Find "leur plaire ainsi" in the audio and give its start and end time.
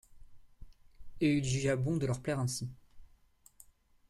2.07-2.67